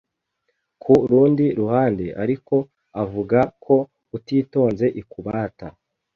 [0.81, 2.55] Ku rundi ruhande ariko
[3.03, 3.75] avuga ko
[4.17, 5.67] utitonze ikubata